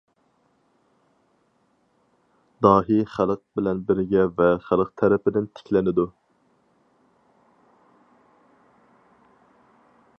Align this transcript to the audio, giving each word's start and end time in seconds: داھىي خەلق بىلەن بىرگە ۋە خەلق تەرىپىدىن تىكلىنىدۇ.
داھىي 2.67 3.03
خەلق 3.17 3.41
بىلەن 3.59 3.83
بىرگە 3.91 4.23
ۋە 4.39 4.47
خەلق 4.69 4.89
تەرىپىدىن 5.01 5.51
تىكلىنىدۇ. 5.57 6.07